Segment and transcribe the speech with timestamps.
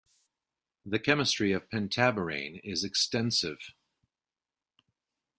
[0.83, 3.59] The chemistry of pentaborane is extensive.